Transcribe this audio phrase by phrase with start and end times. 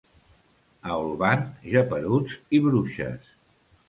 [0.93, 1.43] A Olvan,
[1.75, 3.29] geperuts i bruixes.